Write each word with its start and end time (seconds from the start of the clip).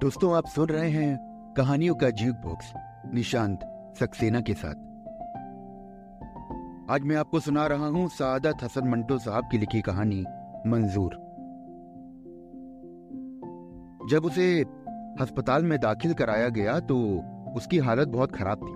दोस्तों, 0.00 0.36
आप 0.36 0.46
सुन 0.46 0.68
रहे 0.68 0.90
हैं 0.90 1.16
कहानियों 1.56 1.94
का 1.94 2.10
जीव 2.10 2.32
बॉक्स, 2.32 2.72
निशांत 3.14 3.60
सक्सेना 4.00 4.40
के 4.40 4.54
साथ। 4.54 4.74
आज 6.90 7.02
मैं 7.04 7.16
आपको 7.16 7.40
सुना 7.40 7.66
रहा 7.66 7.86
हूँ 7.86 8.08
सादत 8.08 8.62
हसन 8.62 8.88
मंटो 8.88 9.18
साहब 9.18 9.48
की 9.52 9.58
लिखी 9.58 9.80
कहानी, 9.80 10.24
मंजूर। 10.66 11.14
जब 14.10 14.24
उसे 14.24 14.62
अस्पताल 15.20 15.64
में 15.64 15.80
दाखिल 15.80 16.14
कराया 16.14 16.48
गया 16.48 16.80
तो 16.80 17.22
उसकी 17.56 17.78
हालत 17.78 18.08
बहुत 18.08 18.32
खराब 18.32 18.58
थी। 18.58 18.74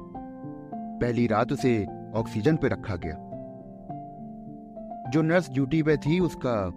पहली 1.06 1.26
रात 1.26 1.52
उसे 1.52 1.86
ऑक्सीजन 2.14 2.56
पे 2.56 2.68
रखा 2.68 2.96
गया। 2.96 3.16
जो 5.10 5.22
नर्स 5.22 5.50
ड्यूटी 5.50 5.82
पे 5.82 5.96
थी, 5.96 6.20
उसका 6.20 6.70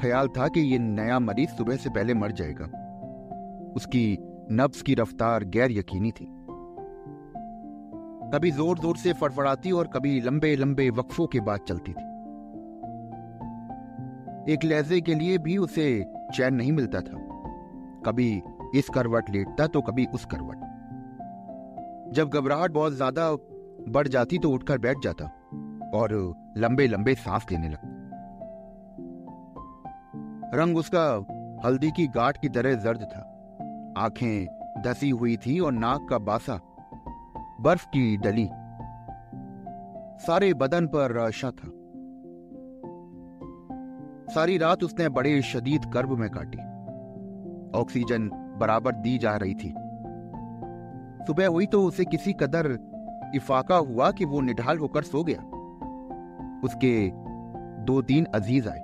ख्याल 0.00 0.28
था 0.28 0.48
कि 0.48 0.60
ये 0.60 0.78
नया 0.78 1.18
मरीज़ 1.18 1.50
सुबह 1.50 1.76
से 1.76 1.90
पहले 1.90 2.14
मर 2.14 2.32
जाएगा। 2.32 2.81
उसकी 3.76 4.18
नब्स 4.52 4.82
की 4.82 4.94
रफ्तार 4.94 5.44
गैर 5.46 5.72
यकीनी 5.72 6.10
थी। 6.10 6.26
कभी 8.32 8.50
ज़ोर 8.50 8.78
ज़ोर 8.78 8.96
से 8.96 9.12
फड़फड़ाती 9.12 9.70
और 9.72 9.86
कभी 9.86 10.20
लंबे 10.20 10.54
लंबे 10.56 10.88
वक्फों 10.90 11.26
के 11.26 11.40
बाद 11.40 11.60
चलती 11.68 11.92
थी। 11.92 12.10
एक 14.52 14.64
लहजे 14.64 15.00
के 15.00 15.14
लिए 15.14 15.38
भी 15.38 15.56
उसे 15.58 15.86
चैन 16.34 16.54
नहीं 16.54 16.72
मिलता 16.72 17.00
था। 17.00 17.18
कभी 18.06 18.30
इस 18.74 18.88
करवट 18.88 19.30
लेटता 19.30 19.66
तो 19.66 19.80
कभी 19.80 20.06
उस 20.14 20.24
करवट। 20.24 20.70
जब 22.14 22.30
घबराहट 22.30 22.70
बहुत 22.70 22.92
ज़्यादा 22.92 23.30
बढ़ 23.88 24.08
जाती 24.08 24.38
तो 24.38 24.50
उठकर 24.50 24.78
बैठ 24.78 24.96
जाता 25.04 25.24
और 25.94 26.12
लंबे 26.56 26.86
लंबे 26.86 27.14
सांस 27.16 27.46
लेने 27.52 27.68
लगता। 27.68 27.88
रंग 30.54 30.76
उसका 30.76 31.04
हल्दी 31.64 31.90
की 31.90 32.06
गाठ 32.06 32.40
की 32.40 32.48
तरह 32.48 32.74
जर्द 32.74 33.02
था। 33.04 33.28
आँखें 33.96 34.46
धसी 34.82 35.10
हुई 35.10 35.36
थी 35.36 35.60
और 35.60 35.72
नाक 35.72 36.06
का 36.10 36.18
बासा 36.18 36.60
बर्फ़ 37.60 37.86
की 37.86 38.16
डली। 38.16 38.48
सारे 40.26 40.54
बदन 40.54 40.86
पर 40.86 41.12
रशा 41.12 41.50
था। 41.50 41.70
सारी 44.34 44.58
रात 44.58 44.84
उसने 44.84 45.08
बड़े 45.08 45.42
शदीद 45.42 45.90
कर्ब 45.94 46.18
में 46.18 46.30
काटी। 46.30 46.58
ऑक्सीजन 47.78 48.28
बराबर 48.60 48.94
दी 48.94 49.18
जा 49.18 49.36
रही 49.36 49.54
थी। 49.54 49.74
सुबह 51.26 51.46
हुई 51.46 51.66
तो 51.66 51.84
उसे 51.84 52.04
किसी 52.04 52.32
कदर 52.32 52.78
इफाका 53.34 53.76
हुआ 53.76 54.10
कि 54.10 54.24
वो 54.24 54.40
निढाल 54.40 54.78
होकर 54.78 55.02
सो 55.02 55.24
गया। 55.24 55.40
उसके 56.64 57.10
दो 57.84 58.02
तीन 58.02 58.24
अज़ीज़ 58.24 58.68
आए। 58.68 58.80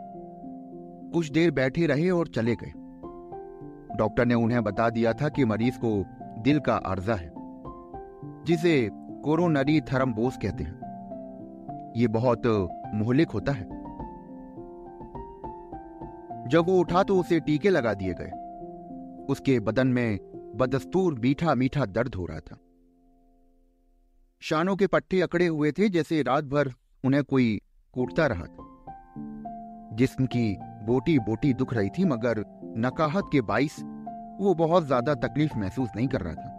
कुछ 1.13 1.31
देर 1.31 1.51
बैठे 1.51 1.87
रहे 1.87 2.11
और 2.11 2.27
चले 2.27 2.55
गए। 2.55 2.73
डॉक्टर 3.99 4.27
ने 4.27 4.35
उन्हें 4.35 4.63
बता 4.65 4.91
दिया 4.91 5.13
था 5.13 5.29
कि 5.29 5.45
मरीज़ 5.45 5.79
को 5.79 6.05
दिल 6.43 6.61
का 6.61 6.77
अर्जा 6.77 7.15
है, 7.15 7.33
जिसे 8.45 8.91
कोरोनरी 8.93 9.81
थरम्बोस 9.81 10.37
कहते 10.37 10.65
हैं। 10.65 11.93
ये 11.97 12.09
बहुत 12.09 12.47
मोहलिक 12.95 13.31
होता 13.31 13.53
है। 13.53 13.65
जब 16.49 16.65
वो 16.67 16.79
उठा 16.79 17.03
तो 17.03 17.19
उसे 17.21 17.41
टीके 17.41 17.71
लगा 17.71 17.95
दिए 17.95 18.15
गए। 18.15 18.31
उसके 19.27 19.61
बदन 19.61 19.87
में 19.87 20.19
बदस्तूर 20.57 21.19
मीठा 21.19 21.55
मीठा 21.55 21.85
दर्द 21.87 22.15
हो 22.15 22.27
रहा 22.27 22.41
था। 22.41 22.59
शानों 24.43 24.77
के 24.77 24.87
पट्टे 24.87 25.21
अकड़े 25.21 25.47
हुए 25.47 25.73
थे 25.73 25.89
जैसे 25.89 26.23
रात 26.23 26.45
भर 26.45 26.73
उन्हें 27.05 27.25
कोई 27.25 27.61
कूटता 27.93 28.27
रहा 28.27 28.45
था। 28.45 28.65
जिस्म 29.93 30.27
की 30.27 30.57
बोटी 30.61 31.19
बोटी 31.19 31.53
दुख 31.55 31.75
रही 31.75 31.89
थी, 31.89 32.05
मगर 32.05 32.45
नकाहत 32.77 33.29
के 33.33 33.41
बाइस 33.41 33.77
वो 34.41 34.55
बहुत 34.55 34.87
ज़्यादा 34.87 35.15
तकलीफ़ 35.15 35.59
महसूस 35.59 35.89
नहीं 35.97 36.09
कर 36.09 36.21
रहा 36.21 36.35
था। 36.35 36.55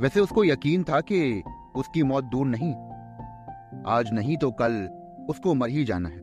वैसे 0.00 0.20
उसको 0.20 0.44
यकीन 0.44 0.82
था 0.82 1.00
कि 1.00 1.42
उसकी 1.76 2.02
मौत 2.02 2.24
दूर 2.24 2.46
नहीं। 2.46 2.72
आज 3.86 4.12
नहीं 4.12 4.36
तो 4.36 4.50
कल 4.50 4.72
उसको 5.30 5.54
मर 5.54 5.68
ही 5.68 5.84
जाना 5.84 6.08
है। 6.08 6.20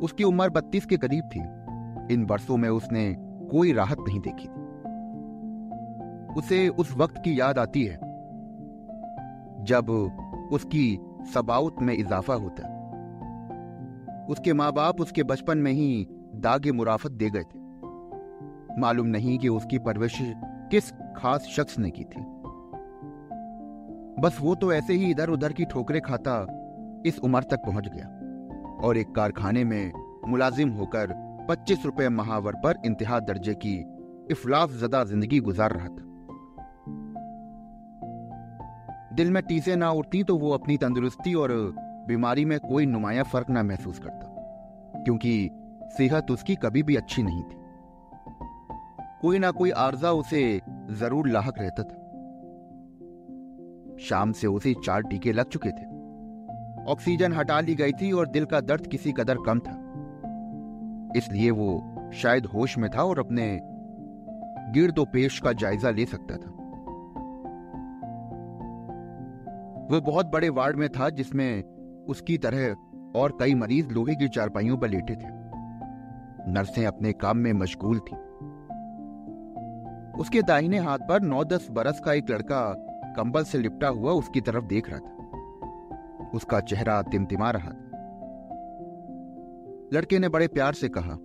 उसकी 0.00 0.24
उम्र 0.24 0.50
बत्तीस 0.50 0.86
के 0.86 0.96
करीब 0.96 1.24
थी। 1.24 1.40
इन 2.14 2.24
बरसों 2.26 2.56
में 2.56 2.68
उसने 2.68 3.14
कोई 3.50 3.72
राहत 3.72 3.98
नहीं 4.00 4.20
देखी 4.20 4.48
उसे 6.34 6.68
उस 6.68 6.92
वक्त 6.96 7.14
की 7.24 7.38
याद 7.40 7.58
आती 7.58 7.84
है, 7.84 7.96
जब 9.64 9.90
उसकी 10.52 10.98
सबाउत 11.34 11.82
में 11.82 11.94
इजाफा 11.94 12.34
होता। 12.34 12.68
उसके 14.30 14.52
माँ 14.52 14.72
बाप 14.72 15.00
उसके 15.00 15.22
बचपन 15.22 15.58
में 15.58 15.72
ही 15.72 16.06
दागे 16.34 16.72
मुराफत 16.72 17.10
दे 17.10 17.30
गए 17.30 17.42
थे। 17.42 17.58
मालूम 18.80 19.06
नहीं 19.06 19.38
कि 19.38 19.48
उसकी 19.48 19.78
परवरिश 19.78 20.18
किस 20.70 20.90
खास 21.16 21.46
शख्स 21.46 21.78
ने 21.78 21.90
की 21.90 22.04
थी। 22.04 22.20
बस 24.22 24.38
वो 24.40 24.54
तो 24.54 24.72
ऐसे 24.72 24.92
ही 24.92 25.10
इधर 25.10 25.30
उधर 25.30 25.52
की 25.52 25.64
ठोकरें 25.64 26.00
खाता 26.00 26.46
इस 27.06 27.18
उम्र 27.18 27.42
तक 27.42 27.56
पहुँच 27.56 27.88
गया 27.88 28.06
और 28.86 28.96
एक 28.96 29.14
कारखाने 29.14 29.64
में 29.64 29.92
मुलाजिम 30.28 30.70
होकर 30.70 31.14
25 31.50 31.84
रुपए 31.86 32.08
महावर 32.08 32.52
पर 32.54 32.82
इंतहा 32.84 33.20
दर्जे 33.20 33.54
की 33.54 33.76
इफलास 34.30 34.70
जदा 34.70 35.04
ज़िंदगी 35.04 35.40
गुजार 35.40 35.72
रहा 35.72 35.88
था। 35.88 36.08
दिल 39.14 39.30
में 39.30 39.42
टीसे 39.42 39.76
ना 39.76 39.90
उठती 39.90 40.22
तो 40.22 40.36
वो 40.38 40.50
अपनी 40.50 40.76
तंदुरुस्ती 40.76 41.34
और 41.34 41.52
बीमारी 42.10 42.44
में 42.44 42.58
कोई 42.60 42.86
नुमाया 42.86 43.22
फ़र्क 43.24 43.50
ना 43.50 43.62
महसूस 43.62 43.98
करता, 43.98 45.02
क्योंकि 45.04 45.50
सेहत 45.92 46.30
उसकी 46.30 46.54
कभी 46.56 46.82
भी 46.82 46.96
अच्छी 46.96 47.22
नहीं 47.22 47.42
थी। 47.42 47.58
कोई 49.20 49.38
ना 49.38 49.50
कोई 49.50 49.70
आर्जा 49.78 50.12
उसे 50.14 50.42
ज़रूर 50.98 51.28
लाक 51.28 51.58
रहता 51.58 51.82
था। 51.82 51.96
शाम 54.00 54.32
से 54.32 54.46
उसे 54.46 54.74
चार 54.84 55.02
टीके 55.02 55.32
लग 55.32 55.48
चुके 55.48 55.70
थे। 55.70 55.88
ऑक्सीजन 56.86 57.32
हटा 57.32 57.60
ली 57.60 57.74
गई 57.74 57.92
थी 57.92 58.10
और 58.12 58.28
दिल 58.28 58.44
का 58.44 58.60
दर्द 58.62 58.86
किसी 58.86 59.12
कदर 59.12 59.38
कम 59.46 59.58
था। 59.60 59.74
इसलिए 61.16 61.50
वो 61.50 61.68
शायद 62.14 62.46
होश 62.46 62.78
में 62.78 62.90
था 62.90 63.02
और 63.02 63.18
अपने 63.18 63.46
गिरदो 64.72 65.04
पेश 65.04 65.38
का 65.40 65.52
जायजा 65.54 65.90
ले 65.90 66.06
सकता 66.06 66.36
था। 66.36 66.50
वो 69.90 70.00
बहुत 70.02 70.26
बड़े 70.26 70.48
वार्ड 70.50 70.76
में 70.76 70.88
था 70.88 71.08
जिसमें 71.10 71.62
उसकी 72.08 72.38
तरह 72.38 72.76
और 73.16 73.36
कई 73.40 73.54
मरीज़ 73.54 73.88
लोहे 73.88 74.14
की 74.14 74.28
चारपाइयों 74.28 74.78
पर 74.78 74.88
लेटे 74.88 75.14
थे। 75.14 75.38
नर्सें 76.50 76.86
अपने 76.86 77.12
काम 77.12 77.36
में 77.36 77.52
मशगूल 77.52 77.98
थी। 77.98 78.16
उसके 80.20 80.42
दाहिने 80.42 80.78
हाथ 80.78 80.98
पर 80.98 81.20
नौ 81.20 81.44
दस 81.44 81.68
बरस 81.70 82.00
का 82.00 82.12
एक 82.12 82.30
लड़का 82.30 82.62
कंबल 83.16 83.44
से 83.44 83.58
लिपटा 83.58 83.88
हुआ 83.88 84.12
उसकी 84.12 84.40
तरफ़ 84.40 84.64
देख 84.64 84.90
रहा 84.90 84.98
था। 84.98 86.30
उसका 86.34 86.60
चेहरा 86.60 87.02
तिमतिमा 87.02 87.50
रहा 87.50 87.70
था। 87.70 87.86
लड़के 89.94 90.18
ने 90.18 90.28
बड़े 90.28 90.48
प्यार 90.48 90.72
से 90.72 90.88
कहा, 90.88 91.18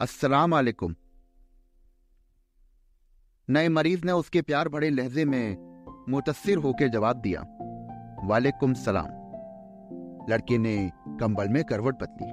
अस्सलाम 0.00 0.52
वालेकुम। 0.52 0.94
नए 3.50 3.68
मरीज़ 3.68 4.04
ने 4.04 4.12
उसके 4.12 4.42
प्यार 4.42 4.68
भरे 4.68 4.90
लहजे 4.90 5.24
में 5.24 5.56
मुतसिर 6.08 6.58
होकर 6.58 6.88
जवाब 6.88 7.16
दिया 7.16 7.40
वालेकुम 8.24 8.74
सलाम। 8.74 9.06
लड़के 10.30 10.58
ने 10.58 10.90
कंबल 11.08 11.48
में 11.48 11.64
करवट 11.64 12.02
बदली। 12.02 12.32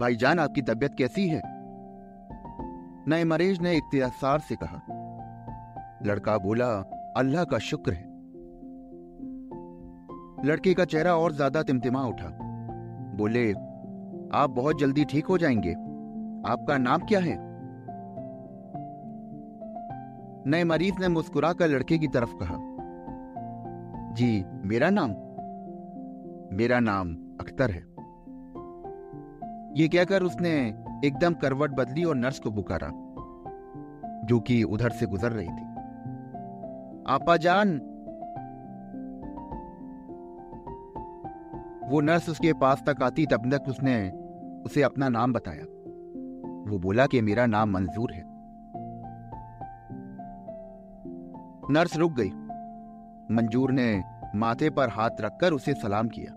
भाईजान, 0.00 0.38
आपकी 0.38 0.62
तबीयत 0.62 0.94
कैसी 0.94 1.28
है? 1.28 1.42
नए 3.08 3.24
मरीज़ 3.24 3.60
ने 3.60 3.76
इख्तियार 3.76 4.38
से 4.38 4.56
कहा। 4.62 4.82
लड़का 6.02 6.38
बोला, 6.38 6.68
अल्लाह 7.16 7.44
का 7.44 7.58
शुक्र 7.58 7.92
है। 7.92 8.04
लड़के 10.44 10.74
का 10.74 10.84
चेहरा 10.84 11.16
और 11.16 11.32
ज़्यादा 11.32 11.62
तिमतिमा 11.62 12.02
उठा। 12.02 12.38
बोले, 13.14 13.52
आप 14.34 14.50
बहुत 14.50 14.78
जल्दी 14.78 15.04
ठीक 15.04 15.26
हो 15.26 15.38
जाएँगे। 15.38 15.72
आपका 16.50 16.78
नाम 16.78 17.00
क्या 17.00 17.20
है? 17.20 17.36
नए 20.46 20.64
मरीज़ 20.64 20.94
ने 21.00 21.08
मुस्कुराकर 21.08 21.68
लड़के 21.68 21.98
की 21.98 22.08
तरफ़ 22.08 22.34
कहा। 22.34 22.65
जी, 24.16 24.44
मेरा 24.64 24.90
नाम? 24.90 25.10
मेरा 26.56 26.80
नाम 26.80 27.14
अख्तर 27.40 27.70
है। 27.70 27.80
ये 29.80 29.88
कहकर 29.88 30.22
उसने 30.22 30.84
एकदम 31.04 31.34
करवट 31.34 31.70
बदली 31.70 32.04
और 32.04 32.14
नर्स 32.14 32.38
को 32.38 32.50
पुकारा, 32.50 32.88
जो 34.26 34.40
कि 34.40 34.62
उधर 34.62 34.90
से 34.90 35.06
गुजर 35.06 35.32
रही 35.32 35.48
थी। 35.48 35.66
आपा 37.08 37.36
जान। 37.36 37.76
वो 41.90 42.00
नर्स 42.00 42.28
उसके 42.28 42.52
पास 42.52 42.84
तक 42.88 43.02
आती, 43.02 43.26
तब 43.26 43.54
तक 43.54 43.68
उसने 43.68 44.10
उसे 44.64 44.82
अपना 44.82 45.08
नाम 45.08 45.32
बताया। 45.32 45.64
वो 46.70 46.78
बोला 46.78 47.06
कि 47.06 47.20
मेरा 47.20 47.46
नाम 47.46 47.70
मंजूर 47.70 48.12
है। 48.12 48.24
नर्स 51.72 51.96
रुक 51.96 52.12
गई। 52.12 52.30
मंजूर 53.30 53.72
ने 53.72 54.04
माथे 54.34 54.70
पर 54.70 54.88
हाथ 54.88 55.10
रखकर 55.20 55.52
उसे 55.52 55.74
सलाम 55.74 56.08
किया। 56.08 56.32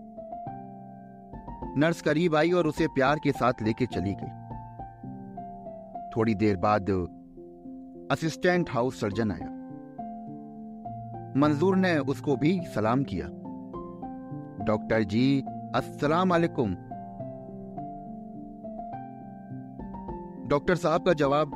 नर्स 1.76 2.02
करीब 2.02 2.36
आई 2.36 2.50
और 2.50 2.66
उसे 2.66 2.86
प्यार 2.86 3.18
के 3.24 3.32
साथ 3.32 3.52
लेके 3.62 3.86
चली 3.86 4.14
गई। 4.20 4.38
थोड़ी 6.16 6.34
देर 6.34 6.56
बाद 6.56 6.90
असिस्टेंट 8.12 8.70
हाउस 8.70 9.00
सर्जन 9.00 9.30
आया। 9.32 9.46
मंजूर 11.36 11.76
ने 11.76 11.98
उसको 11.98 12.36
भी 12.36 12.60
सलाम 12.74 13.04
किया। 13.04 13.26
डॉक्टर 14.64 15.02
जी, 15.02 15.44
अस्सलाम 15.74 16.30
वालेकुम। 16.30 16.74
डॉक्टर 20.48 20.74
साहब 20.74 21.02
का 21.02 21.12
जवाब 21.12 21.52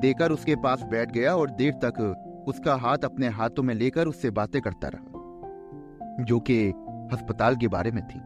देकर 0.00 0.32
उसके 0.32 0.56
पास 0.56 0.82
बैठ 0.82 1.10
गया 1.10 1.36
और 1.36 1.50
देर 1.50 1.72
तक 1.72 2.22
उसका 2.46 2.74
हाथ 2.76 2.98
अपने 2.98 3.28
हाथों 3.28 3.62
में 3.62 3.74
लेकर 3.74 4.08
उससे 4.08 4.30
बातें 4.30 4.60
करता 4.62 4.88
रहा, 4.88 6.24
जो 6.24 6.40
कि 6.40 6.68
अस्पताल 7.12 7.56
के 7.56 7.68
बारे 7.68 7.90
में 7.90 8.06
थी। 8.06 8.18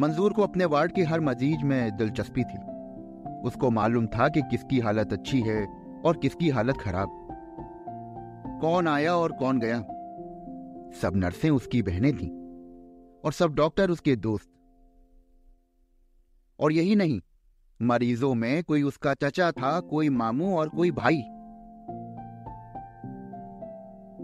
मंजूर 0.00 0.32
को 0.32 0.42
अपने 0.42 0.64
वार्ड 0.64 0.92
के 0.92 1.02
हर 1.02 1.20
मजीज 1.20 1.62
में 1.62 1.96
दिलचस्पी 1.96 2.44
थी। 2.44 2.58
उसको 3.40 3.70
मालूम 3.70 4.06
था 4.06 4.28
कि 4.28 4.42
किसकी 4.42 4.80
हालत 4.80 5.12
अच्छी 5.12 5.40
है 5.40 5.66
और 6.04 6.16
किसकी 6.16 6.48
हालत 6.48 6.76
खराब। 6.76 7.08
कौन 8.60 8.88
आया 8.88 9.16
और 9.16 9.32
कौन 9.32 9.60
गया? 9.60 9.78
सब 11.02 11.12
नर्सें 11.14 11.50
उसकी 11.50 11.82
बहनें 11.82 12.16
थीं 12.16 12.30
और 13.24 13.32
सब 13.32 13.54
डॉक्टर 13.54 13.90
उसके 13.90 14.16
दोस्त। 14.16 14.48
और 16.60 16.72
यही 16.72 16.94
नहीं, 16.96 17.20
मरीजों 17.82 18.34
में 18.34 18.64
कोई 18.64 18.82
उसका 18.82 19.14
चचा 19.14 19.50
था, 19.50 19.80
कोई 19.80 20.08
मामू 20.08 20.56
और 20.56 20.68
कोई 20.68 20.90
भाई। 20.90 21.22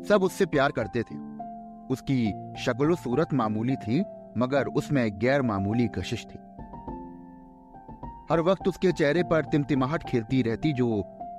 सब 0.05 0.23
उससे 0.23 0.47
प्यार 0.47 0.73
करते 0.73 1.03
थे। 1.03 1.17
उसकी 1.93 2.33
शक्ल 2.59 2.95
सूरत 2.95 3.33
मामूली 3.35 3.77
थी, 3.77 4.01
मगर 4.39 4.67
उसमें 4.67 5.19
गैर 5.19 5.43
मामूली 5.43 5.89
कशिश 5.89 6.27
थी। 6.27 6.39
हर 8.31 8.41
वक्त 8.41 8.69
उसके 8.69 8.93
चेहरे 8.93 9.23
पर 9.23 9.45
तिमतिमाहट 9.45 10.03
खिलती 10.05 10.43
रहती 10.43 10.73
जो 10.73 10.89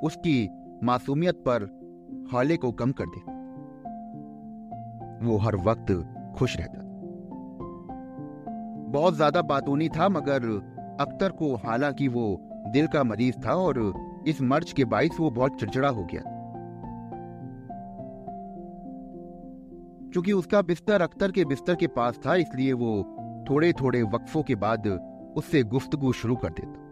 उसकी 0.03 0.49
मासूमियत 0.83 1.35
पर 1.47 1.63
हाले 2.33 2.57
को 2.57 2.71
कम 2.71 2.91
कर 2.91 3.05
देती। 3.05 3.37
वो 5.25 5.37
हर 5.37 5.55
वक्त 5.55 5.91
खुश 6.39 6.57
रहता 6.57 6.87
बहुत 8.91 9.15
ज़्यादा 9.15 9.41
बातूनी 9.41 9.89
था, 9.89 10.09
मगर 10.09 10.45
अख्तर 11.01 11.31
को 11.31 11.55
हालाँकि 11.55 12.07
वो 12.07 12.37
दिल 12.67 12.87
का 12.87 13.03
मरीज़ 13.03 13.35
था 13.45 13.55
और 13.55 13.93
इस 14.27 14.41
मर्ज 14.41 14.71
के 14.73 14.85
बाइस 14.85 15.19
वो 15.19 15.29
बहुत 15.29 15.59
चिड़चिड़ा 15.59 15.89
हो 15.89 16.03
गया 16.03 16.21
चूँकि 20.13 20.31
उसका 20.31 20.61
बिस्तर 20.61 21.01
अख्तर 21.01 21.31
के 21.31 21.45
बिस्तर 21.45 21.75
के 21.75 21.87
पास 21.87 22.19
था, 22.25 22.35
इसलिए 22.35 22.73
वो 22.73 23.03
थोड़े 23.49 23.71
थोड़े 23.73 24.01
वक्फों 24.03 24.43
के 24.43 24.55
बाद 24.55 24.87
उससे 25.37 25.63
गुफ्तगु 25.63 26.11
शुरू 26.11 26.35
कर 26.35 26.49
देता। 26.49 26.87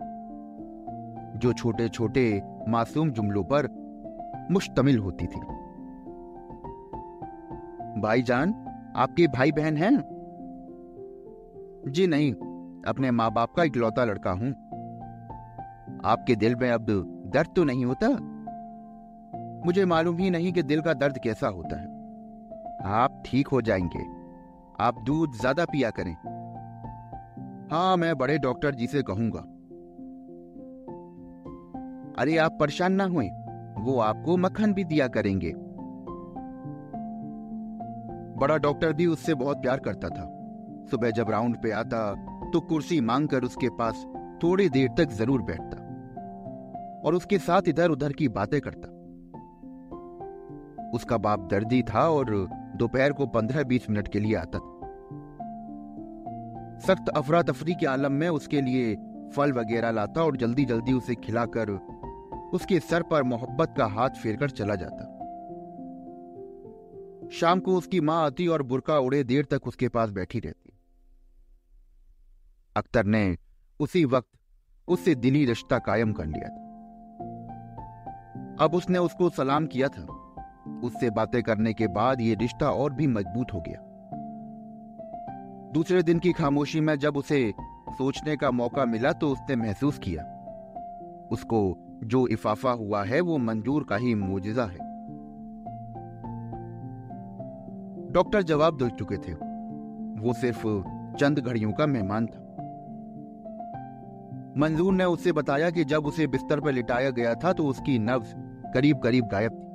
जो 1.40 1.54
छोटे 1.54 1.88
छोटे 1.90 2.42
मासूम 2.68 3.10
जुमलों 3.12 3.44
पर 3.44 3.68
मुश्तमिल 4.52 4.98
होती 4.98 5.25
थी। 5.25 5.40
भाईजान, 8.02 8.54
आपके 8.96 9.28
भाई 9.28 9.52
बहन 9.52 9.78
हैं? 9.78 9.96
जी 11.88 12.08
नहीं, 12.08 12.34
अपने 12.88 13.12
माँ 13.12 13.31
बाप 13.34 13.54
का 13.54 13.64
इकलौता 13.64 14.06
लड़का 14.06 14.31
हूँ। 14.31 14.52
आपके 16.06 16.36
दिल 16.36 16.56
में 16.56 16.69
अब 16.72 16.86
दर्द 17.34 17.50
तो 17.56 17.64
नहीं 17.64 17.86
होता? 17.86 18.08
मुझे 19.66 19.86
मालूम 19.86 20.18
ही 20.18 20.30
नहीं 20.30 20.54
कि 20.54 20.64
दिल 20.64 20.81
का 20.81 20.94
दर्द 20.94 21.18
कैसा 21.18 21.48
होता 21.48 21.81
है। 21.81 21.87
आप 22.85 23.24
ठीक 23.25 23.47
हो 23.47 23.62
जाएँगे। 23.62 24.03
आप 24.79 25.01
दूध 25.01 25.33
ज़्यादा 25.33 25.65
पिया 25.65 25.89
करें। 25.89 26.13
हाँ 27.71 27.97
मैं 27.97 28.18
बड़े 28.18 28.38
डॉक्टर 28.38 28.75
जी 28.75 28.88
से 28.88 29.01
कहूँगा। 29.03 29.39
अरे, 32.21 32.38
आप 32.38 32.57
परेशान 32.59 32.94
ना 32.94 33.03
हुए। 33.03 33.27
वो 33.77 34.00
आपको 34.00 34.38
मक्खन 34.38 34.74
भी 34.74 34.83
दिया 34.83 35.07
करेंगे। 35.07 35.53
बड़ा 38.38 38.57
डॉक्टर 38.57 38.94
भी 38.94 39.06
उससे 39.06 39.33
बहुत 39.33 39.57
प्यार 39.57 39.80
करता 39.80 40.09
था। 40.09 40.25
सुबह 40.91 41.12
जब 41.12 41.30
राउंड 41.30 41.57
पे 41.57 41.71
आता 41.71 42.00
तो 42.51 42.59
कुर्सी 42.59 43.01
मांगकर 43.01 43.44
उसके 43.44 43.69
पास 43.69 44.06
थोड़ी 44.44 44.69
देर 44.69 44.89
तक 44.97 45.09
ज़रूर 45.09 45.41
बैठता 45.41 45.77
और 47.01 47.15
उसके 47.15 47.38
साथ 47.39 47.62
इधर 47.68 47.89
उधर 47.89 48.13
की 48.13 48.27
बातें 48.27 48.59
करता। 48.62 48.88
उसका 50.94 51.18
बाप 51.18 51.47
दर्दी 51.51 51.81
था 51.83 52.09
और 52.09 52.50
दोपहर 52.77 53.13
को 53.13 53.25
पंद्रह 53.27 53.63
बीस 53.63 53.89
मिनट 53.89 54.07
के 54.07 54.19
लिए 54.19 54.35
आता 54.35 54.59
था। 54.59 54.74
सख्त 56.88 57.09
अफरा 57.09 57.41
तफरी 57.41 57.74
के 57.75 57.85
आलम 57.85 58.12
में 58.12 58.29
उसके 58.29 58.62
लिए 58.62 58.95
फल 59.35 59.51
वगैरह 59.51 59.91
लाता 59.91 60.24
और 60.24 60.38
जल्दी 60.38 60.65
जल्दी 60.65 60.94
उसे 60.94 61.15
खिलाकर 61.15 61.69
उसके 62.53 62.79
सर 62.79 63.03
पर 63.03 63.24
मोहब्बत 63.24 63.74
का 63.77 63.85
हाथ 63.85 64.09
फेरकर 64.09 64.50
चला 64.50 64.75
जाता। 64.75 65.13
शाम 67.29 67.59
को 67.59 67.75
उसकी 67.77 68.01
माँ 68.01 68.25
आती 68.25 68.47
और 68.47 68.62
बुरका 68.63 69.00
उड़े 69.00 69.23
देर 69.23 69.45
तक 69.45 69.68
उसके 69.68 69.89
पास 69.89 70.09
बैठी 70.09 70.39
रहती। 70.39 70.71
अख्तर 72.75 73.06
ने 73.06 73.38
उसी 73.80 74.06
वक्त 74.06 74.30
उससे 74.88 75.15
दिली 75.15 75.45
रिश्ता 75.45 75.80
कायम 75.80 76.13
कर 76.13 76.25
लिया 76.25 76.47
था। 76.47 76.63
अब 78.65 78.75
उसने 78.75 79.00
उसको 79.00 79.30
सलाम 79.30 79.65
किया 79.68 79.88
था। 79.88 80.26
उससे 80.84 81.10
बातें 81.10 81.44
करने 81.44 81.74
के 81.74 81.88
बाद 81.88 82.22
यह 82.22 82.38
रिश्ता 82.42 82.69
और 82.69 82.94
भी 82.94 83.08
मज़बूत 83.08 83.54
हो 83.54 83.64
गया। 83.68 83.84
दूसरे 85.74 86.04
दिन 86.04 86.19
की 86.19 86.31
खामोशी 86.31 86.81
में 86.81 86.96
जब 87.00 87.18
उसे 87.18 87.54
सोचने 87.90 88.36
का 88.38 88.52
मौका 88.52 88.86
मिला 88.86 89.12
तो 89.12 89.30
उसने 89.30 89.56
महसूस 89.56 90.00
किया। 90.00 90.24
उसको 91.31 91.78
जो 92.04 92.28
इफाफा 92.28 92.72
हुआ 92.72 93.04
है 93.04 93.22
वो 93.22 93.38
मंजूर 93.38 93.84
का 93.84 93.96
ही 93.96 94.16
मुजिजा 94.16 94.66
है। 94.66 94.86
डॉक्टर 98.12 98.42
जवाब 98.42 98.78
दे 98.78 98.90
चुके 98.90 99.18
थे। 99.18 99.34
वो 100.22 100.34
सिर्फ़ 100.34 100.68
चंद 101.18 101.40
घड़ियों 101.40 101.72
का 101.72 101.86
मेहमान 101.86 102.25
था। 102.25 102.44
मंजूर 104.58 104.94
ने 104.94 105.06
उसे 105.06 105.31
बताया 105.31 105.69
कि 105.69 105.84
जब 105.84 106.06
उसे 106.06 106.28
बिस्तर 106.28 106.60
पर 106.60 106.72
लिटाया 106.72 107.10
गया 107.10 107.36
था 107.36 107.54
तो 107.54 107.66
उसकी 107.66 108.00
नब्ज 108.00 108.28
करीब 108.74 109.00
करीब 109.00 109.25
गायब 109.25 109.52
थी। 109.52 109.67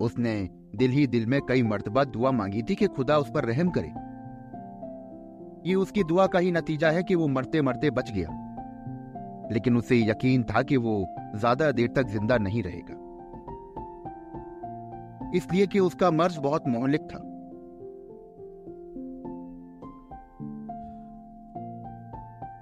उसने 0.00 0.48
दिल 0.76 0.90
ही 0.90 1.06
दिल 1.06 1.26
में 1.26 1.40
कई 1.42 1.62
मर्तबा 1.62 2.04
दुआ 2.04 2.30
मांगी 2.30 2.62
थी 2.62 2.74
कि 2.74 2.86
खुदा 2.86 3.18
उस 3.18 3.30
पर 3.30 3.44
रहम 3.44 3.70
करे। 3.70 3.92
ये 5.68 5.74
उसकी 5.74 6.02
दुआ 6.04 6.26
का 6.26 6.38
ही 6.38 6.50
नतीजा 6.52 6.90
है 6.90 7.02
कि 7.02 7.14
वो 7.14 7.28
मरते 7.28 7.62
मरते 7.62 7.90
बच 7.90 8.10
गया। 8.12 8.28
लेकिन 9.52 9.76
उसे 9.76 9.96
यकीन 10.00 10.42
था 10.42 10.62
कि 10.62 10.76
वो 10.76 11.06
ज़्यादा 11.36 11.70
देर 11.72 11.88
तक 11.88 12.08
ज़िंदा 12.08 12.38
नहीं 12.38 12.62
रहेगा। 12.62 13.02
इसलिए 15.36 15.66
कि 15.66 15.78
उसका 15.78 16.10
मर्ज 16.10 16.36
बहुत 16.38 16.68
मोहलिक 16.68 17.00
था। 17.00 17.18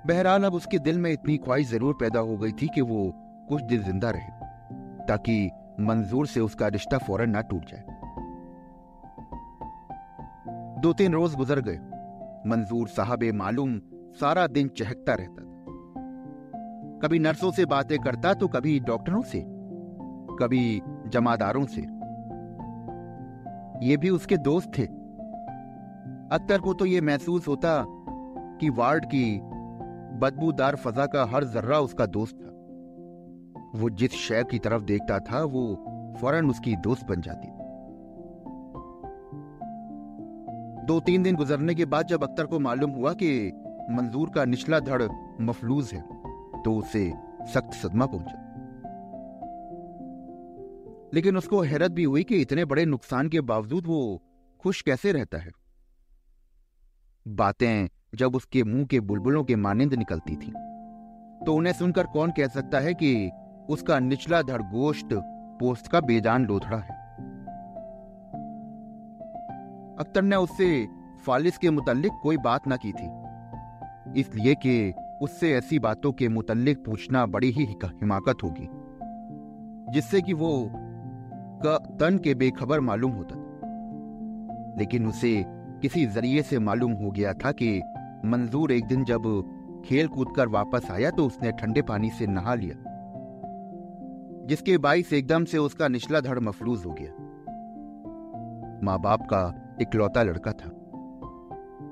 बहरहाल 0.06 0.44
अब 0.44 0.54
उसके 0.54 0.78
दिल 0.78 0.98
में 0.98 1.10
इतनी 1.12 1.36
ख्वाहिश 1.36 1.68
ज़रूर 1.70 1.94
पैदा 1.94 2.20
हो 2.20 2.36
गई 2.36 2.52
थी 2.52 2.68
कि 2.68 2.80
वो 2.80 3.12
कुछ 3.48 3.62
दिन 3.62 3.82
ज़िंदा 3.82 4.10
रहे, 4.10 4.30
ताकि 5.06 5.50
मंजूर 5.80 6.26
से 6.26 6.40
उसका 6.40 6.68
रिश्ता 6.68 6.98
फ़ौरन 6.98 7.30
ना 7.30 7.40
टूट 7.40 7.64
जाए। 7.64 7.84
दो 10.80 10.92
तीन 10.92 11.12
रोज 11.12 11.34
गुजर 11.34 11.60
गए। 11.60 11.78
मंजूर 12.46 12.88
साहब 12.88 13.22
मालूम 13.34 13.80
सारा 14.12 14.46
दिन 14.46 14.68
चहकता 14.68 15.14
रहता 15.14 15.42
था। 15.42 15.48
कभी 17.02 17.18
नर्सों 17.18 17.50
से 17.50 17.64
बातें 17.64 17.98
करता 17.98 18.34
तो 18.34 18.48
कभी 18.48 18.80
डॉक्टरों 18.80 19.22
से, 19.22 19.44
कभी 20.40 20.82
जमादारों 21.08 21.64
से। 21.66 21.80
ये 23.86 23.96
भी 23.96 24.10
उसके 24.10 24.36
दोस्त 24.36 24.72
थे। 24.78 24.86
अख्तर 26.32 26.60
को 26.60 26.74
तो 26.74 26.86
यह 26.86 27.02
महसूस 27.02 27.48
होता 27.48 27.84
कि 28.60 28.70
वार्ड 28.70 29.04
की 29.04 29.40
बदबूदार 30.18 30.76
फजा 30.76 31.06
का 31.06 31.24
हर 31.24 31.44
जर्रा 31.44 31.78
उसका 31.78 32.06
दोस्त 32.06 32.38
वो 33.74 33.90
जिस 33.90 34.12
शय 34.12 34.44
की 34.44 34.58
तरफ़ 34.58 34.82
देखता 34.82 35.18
था, 35.18 35.42
वो 35.44 36.14
फ़ौरन 36.20 36.50
उसकी 36.50 36.76
दोस्त 36.76 37.06
बन 37.06 37.20
जाती। 37.20 37.48
दो 40.86 40.98
तीन 41.00 41.22
दिन 41.22 41.36
गुजरने 41.36 41.74
के 41.74 41.84
बाद 41.84 42.06
जब 42.06 42.22
अख्तर 42.22 42.46
को 42.46 42.58
मालूम 42.58 42.90
हुआ 42.90 43.12
कि 43.12 43.52
मंजूर 43.90 44.30
का 44.30 44.44
निचला 44.44 44.80
धड़ 44.80 45.02
मफलूज 45.40 45.92
है 45.94 46.00
तो 46.62 46.74
उसे 46.76 47.12
सख्त 47.52 47.74
सदमा 47.74 48.06
पहुँचा। 48.06 48.38
लेकिन 51.14 51.36
उसको 51.36 51.60
हैरत 51.60 51.90
भी 51.90 52.04
हुई 52.04 52.22
कि 52.24 52.40
इतने 52.40 52.64
बड़े 52.64 52.84
नुकसान 52.84 53.28
के 53.28 53.40
बावजूद 53.40 53.86
वो 53.86 54.22
खुश 54.60 54.82
कैसे 54.82 55.12
रहता 55.12 55.38
है। 55.38 55.50
बातें 57.26 57.88
जब 58.14 58.36
उसके 58.36 58.62
मुँह 58.62 58.84
के 58.84 59.00
बुलबुलों 59.00 59.44
के 59.44 59.56
मानिंद 59.56 59.94
निकलती 59.94 60.36
थी 60.36 60.52
तो 61.46 61.54
उन्हें 61.54 61.72
सुनकर 61.72 62.06
कौन 62.06 62.30
कह 62.30 62.46
सकता 62.46 62.80
है 62.80 62.94
कि 62.94 63.30
उसका 63.68 63.98
निचला 63.98 64.42
धड़ 64.42 64.62
गोश्त 64.62 65.08
पोस्ट 65.60 65.88
का 65.88 66.00
बेजान 66.00 66.44
लोथड़ा 66.44 66.76
है। 66.76 67.00
अख्तर 69.98 70.22
ने 70.22 70.36
उससे 70.36 70.86
फालिस 71.26 71.58
के 71.58 71.70
मुतल्लिक 71.70 72.12
कोई 72.22 72.36
बात 72.36 72.66
ना 72.66 72.76
की 72.76 72.92
थी। 72.92 74.20
इसलिए 74.20 74.54
कि 74.54 74.92
उससे 75.22 75.52
ऐसी 75.52 75.78
बातों 75.78 76.12
के 76.12 76.28
मुतल्लिक 76.28 76.84
पूछना 76.84 77.26
बड़ी 77.26 77.50
ही 77.50 77.64
हिमाकत 77.84 78.42
होगी, 78.42 78.68
जिससे 79.92 80.20
कि 80.20 80.32
वो 80.32 80.70
तन 82.00 82.18
के 82.24 82.34
बेखबर 82.34 82.80
मालूम 82.80 83.12
होता। 83.12 83.34
लेकिन 84.78 85.06
उसे 85.06 85.44
किसी 85.82 86.06
ज़रिए 86.06 86.42
से 86.42 86.58
मालूम 86.58 86.92
हो 86.92 87.10
गया 87.10 87.32
था 87.34 87.52
कि 87.52 87.82
मंजूर 88.24 88.72
एक 88.72 88.86
दिन 88.86 89.04
जब 89.04 89.22
खेल 89.84 90.08
कूद 90.08 90.32
कर 90.36 90.48
वापस 90.48 90.90
आया 90.90 91.10
तो 91.10 91.26
उसने 91.26 91.52
ठंडे 91.52 91.82
पानी 91.82 92.10
से 92.10 92.26
नहा 92.26 92.54
लिया। 92.54 92.91
जिसके 94.46 94.78
बाईस 94.78 95.12
एकदम 95.12 95.44
से 95.44 95.58
उसका 95.58 95.88
निचला 95.88 96.20
धड़ 96.20 96.40
मफलूज 96.40 96.86
हो 96.86 96.96
गया। 97.00 97.12
माँ 98.82 99.00
बाप 99.00 99.22
का 99.22 99.74
इकलौता 99.80 100.22
लड़का 100.22 100.52
था। 100.52 100.68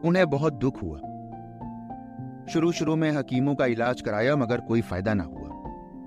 उन्हें 0.04 0.30
बहुत 0.30 0.52
दुख 0.52 0.82
हुआ। 0.82 0.98
शुरू 2.52 2.72
शुरू 2.72 2.96
में 2.96 3.10
हकीमों 3.10 3.54
का 3.54 3.66
इलाज 3.66 4.00
कराया, 4.00 4.36
मगर 4.36 4.60
कोई 4.60 4.80
फ़ायदा 4.80 5.14
ना 5.14 5.24
हुआ। 5.24 5.40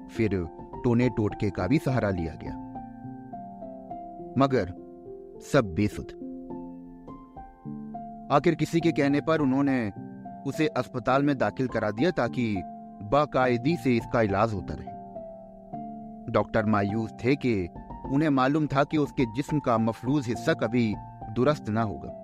फिर 0.07 0.47
टोने 0.83 1.09
टोटके 1.09 1.50
का 1.50 1.67
भी 1.67 1.77
सहारा 1.77 2.09
लिया 2.09 2.33
गया। 2.33 2.53
मगर 4.38 4.73
सब 5.53 5.73
बेसुध। 5.73 6.07
आखिर 8.31 8.55
किसी 8.55 8.79
के 8.79 8.91
कहने 8.91 9.21
पर 9.21 9.39
उन्होंने 9.39 9.91
उसे 10.47 10.67
अस्पताल 10.67 11.23
में 11.23 11.38
दाखिल 11.38 11.67
करा 11.67 11.91
दिया, 11.91 12.12
ताकि 12.12 12.62
बाकायदी 13.03 13.75
से 13.75 13.97
इसका 13.97 14.21
इलाज 14.21 14.53
होता 14.53 14.73
रहे। 14.73 14.92
डॉक्टर 16.29 16.65
मायूस 16.65 17.11
थे 17.25 17.35
कि 17.35 17.67
उन्हें 18.11 18.29
मालूम 18.29 18.67
था 18.67 18.83
कि 18.83 18.97
उसके 18.97 19.25
जिस्म 19.25 19.59
का 19.59 19.77
मफलूज 19.77 20.27
हिस्सा 20.27 20.53
कभी 20.53 20.93
दुरुस्त 21.33 21.69
ना 21.69 21.81
होगा। 21.81 22.19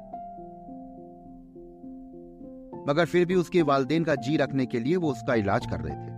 मगर 2.89 3.05
फिर 3.05 3.25
भी 3.25 3.35
उसके 3.35 3.61
वालदेन 3.61 4.03
का 4.03 4.15
जी 4.15 4.37
रखने 4.37 4.65
के 4.65 4.79
लिए 4.79 4.95
वो 4.95 5.11
उसका 5.11 5.33
इलाज 5.33 5.65
कर 5.65 5.79
रहे 5.79 5.95
थे। 5.95 6.11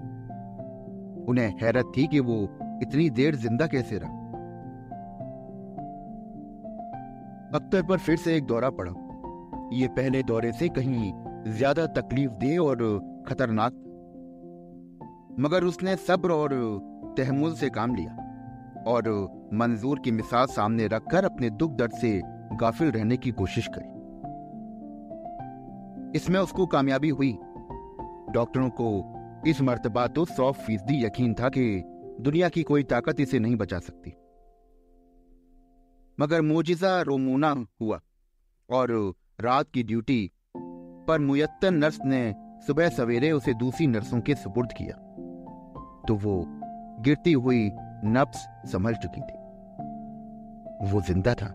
उन्हें 1.26 1.54
हैरत 1.62 1.92
थी 1.98 2.08
कि 2.08 2.20
वो 2.20 2.38
इतनी 2.82 3.10
देर 3.10 3.36
ज़िंदा 3.36 3.68
कैसे 3.68 3.98
रहा। 3.98 4.20
अख्तर 7.56 7.84
पर 7.84 7.98
फिर 7.98 8.18
से 8.18 8.36
एक 8.38 8.46
दौरा 8.46 8.70
पड़ा। 8.70 8.92
ये 9.74 9.88
पहले 9.88 10.24
दौरे 10.24 10.52
से 10.52 10.70
कहीं 10.70 11.12
ज़्यादा 11.48 11.86
तकलीफ़ 11.86 12.32
दे 12.32 12.58
और 12.58 12.78
खतरनाक 13.28 13.74
मगर 15.40 15.64
उसने 15.64 15.96
सब्र 15.96 16.32
और 16.32 16.54
तहमुल 17.18 17.54
से 17.54 17.70
काम 17.70 17.96
लिया 17.96 18.12
और 18.88 19.10
मंजूर 19.54 20.00
की 20.00 20.12
मिसाल 20.12 20.46
सामने 20.46 20.88
रखकर 20.88 21.26
अपने 21.26 21.50
दुख 21.50 21.72
दर्द 21.72 21.92
से 21.92 22.22
गाफिल 22.56 22.92
रहने 22.92 23.18
की 23.18 23.32
कोशिश 23.32 23.68
करी। 23.74 23.90
इसमें 26.18 26.40
उसको 26.40 26.66
कामयाबी 26.66 27.10
हुई। 27.10 27.32
डॉक्टरों 28.30 28.70
को 28.70 28.90
इस 29.48 29.62
मर्तबा 29.62 30.08
तो 30.08 30.26
सौ 30.26 30.52
फ़ीसदी 30.52 31.04
यकीन 31.06 31.34
था 31.34 31.50
कि 31.50 31.84
दुनिया 32.22 32.50
की 32.50 32.64
कोई 32.64 32.84
ताकत 32.84 33.20
इसे 33.20 33.40
नहीं 33.40 33.56
बचा 33.56 33.80
सकती। 33.80 34.14
मगर 36.20 36.42
मोजिजा 36.42 37.02
रोमूना 37.02 37.56
हुआ 37.82 38.00
और 38.70 39.14
रात 39.42 39.70
की 39.74 39.84
ड्यूटी 39.84 40.32
पर 41.08 41.20
मुयत्तन 41.20 41.74
नर्स 41.74 42.00
ने 42.06 42.34
सुबह 42.68 42.90
सवेरे 42.90 43.32
उसे 43.32 43.54
दूसरी 43.54 43.88
नर्सों 43.88 44.20
के 44.22 44.36
सुपुर्द 44.36 44.70
किया। 44.72 44.96
तो 46.08 46.16
वो 46.16 46.61
गिरती 47.02 47.32
हुई 47.34 47.72
नब्स 48.06 48.48
संभल 48.72 48.94
चुकी 48.96 49.22
थी। 49.22 49.40
वो 50.84 51.02
ज़िंदा 51.02 51.34
था। 51.34 51.48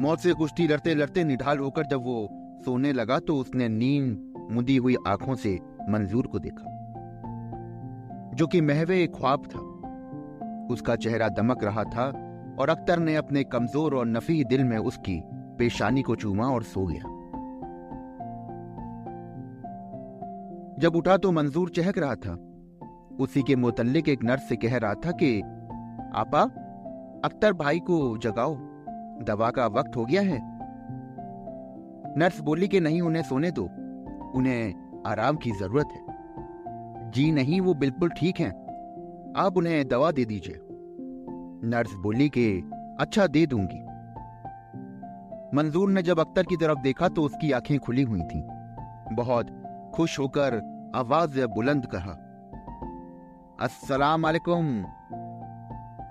मौत 0.00 0.18
से 0.18 0.32
कुश्ती 0.32 0.66
लड़ते 0.68 0.94
लड़ते 0.94 1.24
निढाल 1.24 1.58
होकर 1.58 1.86
जब 1.86 2.04
वो 2.04 2.28
सोने 2.64 2.92
लगा 2.92 3.18
तो 3.18 3.36
उसने 3.36 3.68
नींद 3.68 4.48
मुदी 4.52 4.76
हुई 4.76 4.96
आँखों 5.06 5.34
से 5.34 5.58
मंजूर 5.88 6.26
को 6.26 6.38
देखा, 6.38 6.70
जो 8.34 8.46
कि 8.46 8.60
महवे 8.60 9.02
एक 9.02 9.14
ख्वाब 9.14 9.46
था। 9.46 9.58
उसका 10.72 10.96
चेहरा 10.96 11.28
दमक 11.30 11.64
रहा 11.64 11.84
था 11.84 12.06
और 12.58 12.70
अख्तर 12.70 12.98
ने 12.98 13.16
अपने 13.16 13.44
कमज़ोर 13.44 13.94
और 13.94 14.06
नफी 14.06 14.42
दिल 14.44 14.64
में 14.64 14.76
उसकी 14.78 15.20
पेशानी 15.58 16.02
को 16.02 16.16
चूमा 16.16 16.46
और 16.46 16.62
सो 16.64 16.86
गया। 16.86 17.13
जब 20.84 20.96
उठा 20.96 21.16
तो 21.16 21.32
मंजूर 21.32 21.68
चहक 21.70 21.98
रहा 21.98 22.14
था। 22.14 22.32
उसी 23.20 23.42
के 23.42 23.56
मुतल्लिक 23.56 24.08
एक 24.08 24.24
नर्स 24.24 24.48
से 24.48 24.56
कह 24.56 24.76
रहा 24.78 24.94
था 24.94 25.10
कि, 25.10 25.40
आपा, 26.14 26.42
अख्तर 27.24 27.52
भाई 27.52 27.80
को 27.80 28.18
जगाओ। 28.18 28.54
दवा 29.24 29.50
का 29.50 29.66
वक्त 29.66 29.96
हो 29.96 30.04
गया 30.04 30.22
है। 30.22 30.38
नर्स 32.18 32.40
बोली 32.40 32.68
कि 32.68 32.80
नहीं, 32.80 33.02
उन्हें 33.02 33.22
सोने 33.22 33.50
दो। 33.50 33.64
उन्हें 34.34 34.74
आराम 35.06 35.36
की 35.36 35.50
ज़रूरत 35.50 35.86
है। 35.86 36.06
जी 37.10 37.32
नहीं, 37.32 37.60
वो 37.60 37.74
बिल्कुल 37.74 38.10
ठीक 38.10 38.40
हैं। 38.40 38.52
आप 39.36 39.56
उन्हें 39.56 39.88
दवा 39.88 40.12
दे 40.12 40.24
दीजिए। 40.24 40.58
नर्स 41.68 41.94
बोली 41.94 42.28
कि 42.28 42.70
अच्छा 43.00 43.26
दे 43.26 43.46
दूँगी। 43.46 43.80
मंजूर 45.56 45.90
ने 45.90 46.02
जब 46.02 46.20
अख्तर 46.20 46.42
की 46.42 46.56
तरफ़ 46.56 46.78
देखा 46.78 47.08
तो 47.08 47.22
उसकी 47.22 47.52
आँखें 47.52 47.78
खुली 47.78 48.02
हुई 48.02 48.22
थीं। 48.22 48.42
बहुत 49.12 49.46
खुश 49.94 50.18
होकर 50.18 50.73
आवाज़ 50.94 51.46
बुलंद 51.46 51.86
कहा, 51.86 52.12
अस्सलाम 53.60 54.22
वालेकुम। 54.22 54.84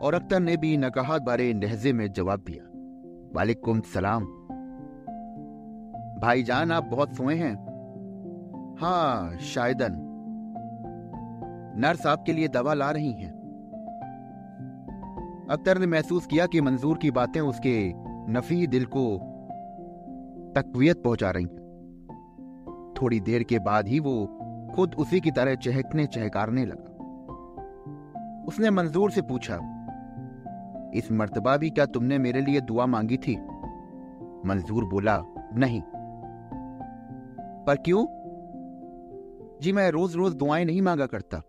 और 0.01 0.13
अख्तर 0.13 0.39
ने 0.39 0.57
भी 0.57 0.77
नकाहत 0.77 1.21
बारे 1.21 1.53
लहजे 1.53 1.93
में 1.93 2.11
जवाब 2.11 2.39
दिया, 2.39 2.63
वालेकुम 3.35 3.81
सलाम। 3.81 4.23
भाईजान, 6.21 6.71
आप 6.71 6.83
बहुत 6.83 7.15
सोए 7.15 7.35
हैं? 7.35 7.55
हाँ 8.81 9.37
शायदन। 9.37 9.95
नर्स 11.77 12.07
आपके 12.07 12.33
लिए 12.33 12.47
दवा 12.47 12.73
ला 12.73 12.91
रही 12.91 13.11
हैं। 13.11 13.31
अख्तर 15.49 15.77
ने 15.77 15.85
महसूस 15.85 16.25
किया 16.25 16.45
कि 16.45 16.61
मंजूर 16.61 16.97
की 16.97 17.11
बातें 17.11 17.41
उसके 17.41 17.93
नफी 18.31 18.67
दिल 18.67 18.85
को 18.85 19.17
तकवीत 20.61 21.03
पहुँचा 21.03 21.31
रही 21.31 21.45
थोड़ी 23.01 23.19
देर 23.19 23.43
के 23.43 23.59
बाद 23.59 23.87
ही 23.87 23.99
वो 23.99 24.39
खुद 24.75 24.95
उसी 24.95 25.19
की 25.19 25.31
तरह 25.31 25.55
चहकने 25.55 26.05
चहकारने 26.05 26.65
लगा। 26.65 26.89
उसने 28.47 28.69
मंजूर 28.69 29.11
से 29.11 29.21
पूछा, 29.21 29.55
इस 30.95 31.11
मर्तबा 31.11 31.57
भी 31.57 31.69
क्या 31.69 31.85
तुमने 31.85 32.17
मेरे 32.17 32.41
लिए 32.41 32.61
दुआ 32.61 32.85
मांगी 32.85 33.17
थी? 33.17 33.35
मंजूर 34.45 34.85
बोला, 34.85 35.23
नहीं। 35.53 35.81
पर 37.67 37.75
क्यों? 37.75 38.05
जी, 39.61 39.71
मैं 39.71 39.91
रोज 39.91 40.15
रोज 40.15 40.33
दुआएँ 40.33 40.65
नहीं 40.65 40.81
मांगा 40.81 41.05
करता। 41.05 41.41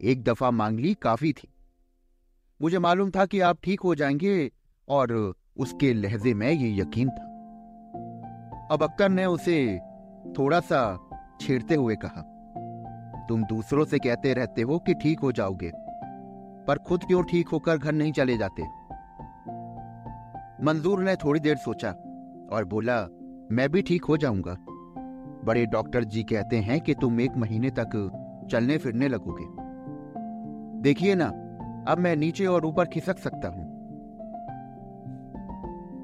एक 0.00 0.24
दफ़ा 0.24 0.50
मांग 0.50 0.80
ली, 0.80 0.94
काफ़ी 0.94 1.32
थी। 1.32 1.54
मुझे 2.62 2.78
मालूम 2.78 3.10
था 3.10 3.26
कि 3.26 3.40
आप 3.40 3.58
ठीक 3.62 3.80
हो 3.80 3.94
जाएँगे 3.94 4.50
और 4.88 5.34
उसके 5.56 5.94
लहजे 5.94 6.34
में 6.34 6.50
ये 6.50 6.80
यकीन 6.80 7.08
था। 7.08 7.28
अब 8.70 8.82
अक्कर 8.82 9.08
ने 9.08 9.26
उसे 9.26 9.80
थोड़ा 10.38 10.60
सा 10.60 11.10
छेड़ते 11.40 11.74
हुए 11.74 11.96
कहा 11.96 12.28
तुम 13.28 13.44
दूसरों 13.44 13.84
से 13.84 13.98
कहते 13.98 14.32
रहते 14.34 14.62
हो 14.62 14.78
कि 14.78 14.94
ठीक 14.94 15.20
हो 15.20 15.32
जाओगे, 15.32 15.70
पर 16.66 16.78
खुद 16.78 17.04
क्यों 17.04 17.22
ठीक 17.22 17.48
होकर 17.48 17.78
घर 17.78 17.92
नहीं 17.92 18.12
चले 18.12 18.36
जाते? 18.36 18.62
मंजूर 20.64 21.02
ने 21.02 21.16
थोड़ी 21.16 21.40
देर 21.40 21.56
सोचा 21.56 21.90
और 22.52 22.64
बोला, 22.64 23.00
मैं 23.52 23.68
भी 23.68 23.82
ठीक 23.82 24.04
हो 24.04 24.16
जाऊँगा। 24.16 24.56
बड़े 25.44 25.66
डॉक्टर 25.66 26.04
जी 26.04 26.22
कहते 26.22 26.56
हैं 26.56 26.80
कि 26.80 26.94
तुम 26.94 27.20
एक 27.20 27.36
महीने 27.36 27.70
तक 27.70 27.90
चलने 28.50 28.78
फिरने 28.78 29.08
लगोगे। 29.08 29.46
देखिए 30.82 31.14
ना, 31.14 31.26
अब 31.88 31.98
मैं 31.98 32.16
नीचे 32.16 32.46
और 32.46 32.66
ऊपर 32.66 32.84
खिसक 32.84 33.18
सकता 33.18 33.48
हूँ। 33.48 33.70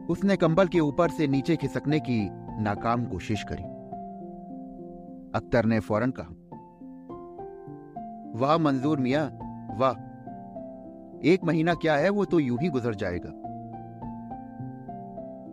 उसने 0.08 0.36
कंबल 0.36 0.68
के 0.68 0.80
ऊपर 0.80 1.10
से 1.10 1.26
नीचे 1.26 1.56
खिसकने 1.56 2.00
की 2.00 2.18
नाकाम 2.62 3.04
कोशिश 3.04 3.44
करी। 3.48 3.62
अख्तर 5.34 5.64
ने 5.64 5.80
फ़ौरन 5.80 6.10
कहा 6.10 6.34
वाह 8.38 8.56
मंजूर 8.58 9.00
मिया, 9.00 9.24
वाह। 9.72 10.06
एक 11.24 11.44
महीना 11.44 11.74
क्या 11.74 11.96
है, 11.96 12.08
वो 12.10 12.24
तो 12.24 12.38
यूँ 12.40 12.58
ही 12.60 12.68
गुजर 12.68 12.94
जाएगा। 12.94 13.30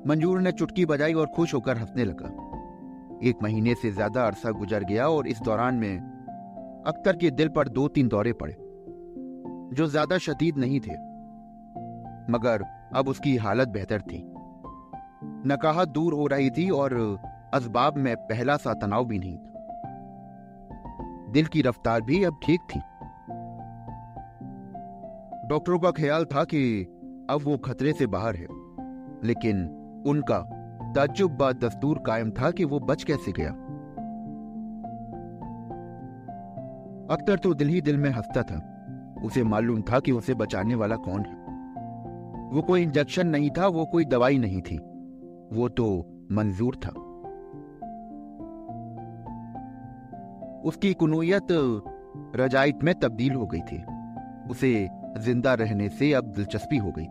मंजूर 0.07 0.41
ने 0.41 0.51
चुटकी 0.51 0.85
बजाई 0.85 1.13
और 1.13 1.27
खुश 1.27 1.53
होकर 1.53 1.77
हंसने 1.77 2.03
लगा। 2.05 2.29
एक 3.23 3.41
महीने 3.43 3.73
से 3.75 3.91
ज़्यादा 3.91 4.25
अरसा 4.27 4.51
गुजर 4.51 4.83
गया 4.83 5.07
और 5.09 5.27
इस 5.27 5.39
दौरान 5.41 5.75
में 5.75 6.83
अख्तर 6.87 7.15
के 7.15 7.31
दिल 7.31 7.49
पर 7.49 7.67
दो 7.69 7.87
तीन 7.87 8.07
दौरे 8.07 8.33
पड़े, 8.33 8.53
जो 8.53 9.87
ज़्यादा 9.87 10.17
शदीद 10.19 10.57
नहीं 10.57 10.79
थे, 10.79 10.93
मगर 12.31 12.65
अब 12.95 13.07
उसकी 13.07 13.35
हालत 13.37 13.67
बेहतर 13.69 14.01
थी। 14.01 14.23
नकाहत 15.47 15.89
दूर 15.89 16.13
हो 16.13 16.27
रही 16.27 16.49
थी 16.49 16.69
और 16.71 16.93
असबाब 17.53 17.97
में 17.97 18.15
पहला 18.17 18.57
सा 18.57 18.73
तनाव 18.73 19.05
भी 19.05 19.19
नहीं 19.19 19.37
था। 19.37 19.54
दिल 21.35 21.45
की 21.45 21.61
रफ्तार 21.61 22.01
भी 22.01 22.23
अब 22.23 22.39
ठीक 22.43 22.59
थी। 22.59 22.79
डॉक्टरों 25.47 25.79
का 25.79 25.91
ख्याल 25.91 26.25
था 26.25 26.43
कि 26.43 26.83
अब 27.29 27.39
वो 27.43 27.57
खतरे 27.57 27.93
से 27.93 28.07
बाहर 28.07 28.35
है, 28.35 28.47
लेकिन 29.23 29.65
उनका 30.07 30.39
ताजुब 30.95 31.51
दस्तूर 31.51 31.97
कायम 31.97 32.31
था 32.31 32.51
कि 32.51 32.65
वो 32.65 32.79
बच 32.79 33.03
कैसे 33.03 33.31
गया। 33.31 33.51
अख्तर 37.15 37.37
तो 37.37 37.53
दिल 37.53 37.67
ही 37.67 37.81
दिल 37.81 37.97
में 37.97 38.09
हंसता 38.09 38.43
था। 38.43 38.71
उसे 39.23 39.43
मालूम 39.43 39.81
था 39.81 39.99
कि 39.99 40.11
उसे 40.11 40.33
बचाने 40.33 40.75
वाला 40.75 40.95
कौन 40.95 41.21
है। 41.21 41.35
वो 42.55 42.61
कोई 42.61 42.83
इंजेक्शन 42.83 43.27
नहीं 43.27 43.49
था, 43.49 43.67
वो 43.67 43.85
कोई 43.85 44.05
दवाई 44.05 44.37
नहीं 44.37 44.61
थी। 44.61 44.77
वो 45.53 45.69
तो 45.69 45.87
मंजूर 46.31 46.75
था। 46.75 47.04
उसकी 50.65 50.93
कुनूयत 50.93 51.47
रजाइत 52.35 52.83
में 52.83 52.93
तब्दील 52.99 53.31
हो 53.31 53.45
गई 53.47 53.59
थी। 53.61 53.83
उसे 54.51 54.87
ज़िंदा 55.19 55.53
रहने 55.53 55.89
से 55.89 56.11
अब 56.13 56.31
दिलचस्पी 56.33 56.77
हो 56.77 56.91
गई। 56.97 57.05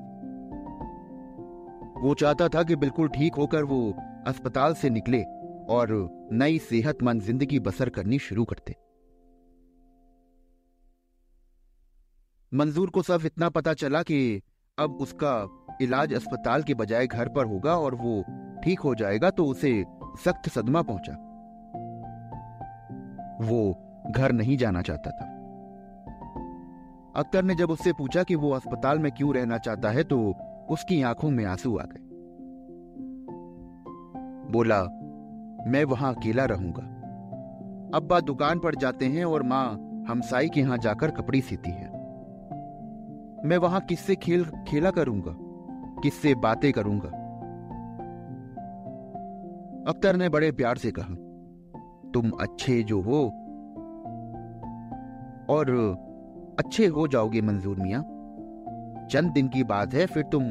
वो 2.02 2.14
चाहता 2.14 2.48
था 2.48 2.62
कि 2.62 2.76
बिल्कुल 2.76 3.08
ठीक 3.08 3.34
होकर 3.34 3.64
वो 3.64 3.78
अस्पताल 4.26 4.74
से 4.74 4.90
निकले 4.90 5.22
और 5.74 5.88
नई 6.32 6.58
सेहतमंद 6.60 7.22
ज़िंदगी 7.22 7.58
बसर 7.60 7.88
करनी 7.88 8.18
शुरू 8.18 8.44
करते। 8.44 8.74
मंजूर 12.52 12.90
को 12.90 13.02
सब 13.02 13.20
इतना 13.24 13.48
पता 13.50 13.74
चला 13.74 14.02
कि 14.02 14.40
अब 14.78 14.98
उसका 15.00 15.34
इलाज 15.82 16.14
अस्पताल 16.14 16.62
के 16.62 16.74
बजाय 16.74 17.06
घर 17.06 17.28
पर 17.28 17.46
होगा 17.46 17.76
और 17.76 17.94
वो 17.94 18.22
ठीक 18.64 18.80
हो 18.80 18.94
जाएगा 18.94 19.30
तो 19.30 19.46
उसे 19.46 19.72
सख्त 20.24 20.48
सदमा 20.48 20.82
पहुँचा। 20.82 21.14
वो 23.40 23.78
घर 24.10 24.32
नहीं 24.32 24.56
जाना 24.56 24.82
चाहता 24.82 25.10
था। 25.10 25.30
अख्तर 27.16 27.44
ने 27.44 27.54
जब 27.54 27.70
उससे 27.70 27.92
पूछा 27.92 28.22
कि 28.22 28.34
वो 28.34 28.50
अस्पताल 28.50 28.98
में 28.98 29.12
क्यों 29.12 29.34
रहना 29.34 29.58
चाहता 29.58 29.90
है 29.90 30.02
तो 30.02 30.34
उसकी 30.70 31.02
आँखों 31.02 31.30
में 31.30 31.44
आँसू 31.44 31.78
आ 31.78 31.82
गए। 31.82 32.00
बोला, 34.52 34.82
मैं 35.70 35.84
वहाँ 35.84 36.14
अकेला 36.14 36.44
रहूँगा। 36.44 36.82
अब्बा 37.96 38.20
दुकान 38.20 38.58
पर 38.58 38.74
जाते 38.74 39.06
हैं 39.06 39.24
और 39.24 39.42
माँ 39.42 39.66
हमसाई 40.08 40.48
के 40.48 40.60
यहाँ 40.60 40.78
जाकर 40.78 41.10
कपड़ी 41.10 41.40
सीती 41.40 41.70
है। 41.70 41.92
मैं 43.44 43.56
वहाँ 43.56 43.80
किससे 43.80 44.16
खेल, 44.16 44.44
खेला 44.44 44.90
करूँगा? 44.90 45.36
किससे 46.02 46.34
बातें 46.34 46.72
करूँगा? 46.72 47.08
अख्तर 49.90 50.16
ने 50.16 50.28
बड़े 50.28 50.52
प्यार 50.52 50.76
से 50.76 50.90
कहा 50.90 51.14
तुम 52.14 52.30
अच्छे 52.30 52.82
जो 52.82 53.00
हो 53.00 53.24
और 55.50 55.70
अच्छे 56.58 56.86
हो 56.86 57.06
जाओगे, 57.08 57.40
मंजूर 57.40 57.80
मिया। 57.80 58.00
चंद 59.06 59.32
दिन 59.32 59.48
की 59.48 59.64
बात 59.64 59.94
है, 59.94 60.06
फिर 60.06 60.22
तुम 60.22 60.44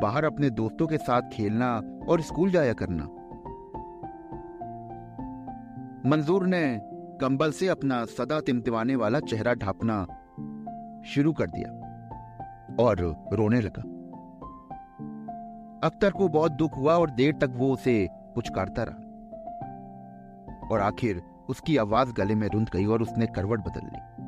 बाहर 0.00 0.24
अपने 0.24 0.50
दोस्तों 0.50 0.86
के 0.86 0.98
साथ 0.98 1.22
खेलना 1.32 1.82
और 2.08 2.20
स्कूल 2.20 2.50
जाया 2.50 2.72
करना। 2.72 3.04
मंजूर 6.08 6.46
ने 6.46 6.80
कंबल 7.20 7.50
से 7.50 7.68
अपना 7.68 8.04
सदा 8.04 8.40
तिमतिमाने 8.40 8.96
वाला 8.96 9.20
चेहरा 9.20 9.54
ढापना 9.54 10.02
शुरू 11.06 11.32
कर 11.32 11.50
दिया 11.50 11.70
और 12.80 13.00
रोने 13.32 13.60
लगा। 13.60 13.82
अख्तर 15.88 16.10
को 16.10 16.28
बहुत 16.28 16.52
दुख 16.52 16.76
हुआ 16.76 16.94
और 16.94 17.10
देर 17.10 17.34
तक 17.34 17.52
वो 17.56 17.72
उसे 17.72 18.08
पुचकारता 18.34 18.82
रहा। 18.82 19.05
और 20.72 20.80
आखिर 20.80 21.22
उसकी 21.48 21.76
आवाज़ 21.76 22.12
गले 22.12 22.34
में 22.34 22.48
रुंध 22.48 22.68
गई 22.68 22.84
और 22.84 23.02
उसने 23.02 23.26
करवट 23.26 23.60
बदल 23.60 23.86
ली। 23.86 24.26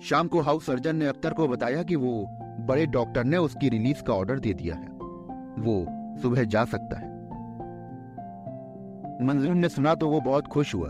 शाम 0.00 0.28
को 0.28 0.40
हाउस 0.40 0.66
सर्जन 0.66 0.96
ने 0.96 1.06
अख्तर 1.06 1.32
को 1.32 1.48
बताया 1.48 1.82
कि 1.82 1.96
वो 1.96 2.26
बड़े 2.60 2.86
डॉक्टर 2.86 3.24
ने 3.24 3.36
उसकी 3.36 3.68
रिलीज़ 3.68 4.02
का 4.02 4.12
ऑर्डर 4.12 4.38
दे 4.38 4.54
दिया 4.54 4.74
है। 4.74 4.88
वो 5.58 5.86
सुबह 6.18 6.44
जा 6.44 6.64
सकता 6.64 6.98
है। 6.98 7.08
मंजूर 9.26 9.54
ने 9.54 9.68
सुना 9.68 9.94
तो 9.94 10.08
वो 10.08 10.20
बहुत 10.20 10.46
खुश 10.46 10.74
हुआ। 10.74 10.88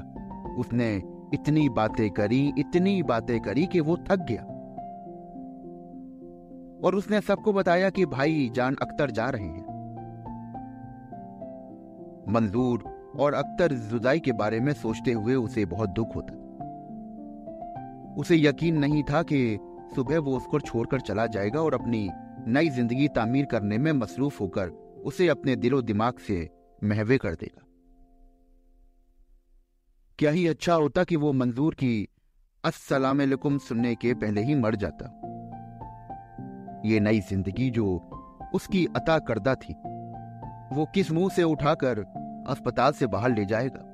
उसने 0.58 1.02
इतनी 1.34 1.68
बातें 1.68 2.10
करी, 2.10 2.52
इतनी 2.58 3.02
बातें 3.02 3.40
करी 3.40 3.66
कि 3.66 3.80
वो 3.80 3.96
थक 3.96 4.16
गया। 4.16 4.42
और 6.84 6.94
उसने 6.94 7.20
सबको 7.20 7.52
बताया 7.52 7.90
कि 7.90 8.06
भाई 8.06 8.50
जान 8.54 8.76
अख्तर 8.82 9.10
जा 9.10 9.30
रहे 9.30 9.46
हैं। 9.46 9.67
मंजूर 12.30 12.82
और 13.18 13.34
अख्तर 13.34 13.72
जुदाई 13.72 14.20
के 14.20 14.32
बारे 14.32 14.60
में 14.60 14.72
सोचते 14.72 15.12
हुए 15.12 15.34
उसे 15.34 15.64
बहुत 15.64 15.90
दुख 15.90 16.16
होता। 16.16 16.34
उसे 18.20 18.36
यकीन 18.36 18.78
नहीं 18.78 19.02
था 19.02 19.22
कि 19.22 19.58
सुबह 19.94 20.18
वो 20.18 20.36
उसको 20.36 20.60
छोड़कर 20.60 21.00
चला 21.00 21.26
जाएगा 21.26 21.60
और 21.60 21.74
अपनी 21.74 22.08
नई 22.48 22.68
ज़िंदगी 22.68 23.08
तामीर 23.08 23.44
करने 23.44 23.78
में 23.78 23.92
मसरूफ 23.92 24.40
होकर 24.40 24.68
उसे 25.04 25.28
अपने 25.28 25.56
दिलो 25.56 25.82
दिमाग 25.82 26.18
से 26.18 26.48
महवे 26.84 27.18
कर 27.18 27.34
देगा। 27.34 27.64
क्या 30.18 30.30
ही 30.30 30.46
अच्छा 30.46 30.74
होता 30.74 31.04
कि 31.04 31.16
वो 31.16 31.32
मंजूर 31.32 31.74
की 31.74 32.08
अस्सलाम 32.64 33.58
सुनने 33.58 33.94
के 33.94 34.14
पहले 34.14 34.42
ही 34.42 34.54
मर 34.54 34.74
जाता। 34.74 35.06
ये 36.84 37.00
नई 37.00 37.20
ज़िंदगी 37.20 37.70
जो 37.70 37.86
उसकी 38.54 38.86
अता 38.96 39.18
करदा 39.18 39.54
थी। 39.54 39.74
वो 40.72 40.84
किस 40.84 41.10
मुँह 41.10 41.28
से 41.28 41.42
उठाकर 41.42 41.98
अस्पताल 42.48 42.92
से 42.92 43.06
बाहर 43.06 43.30
ले 43.30 43.44
जाएगा? 43.44 43.84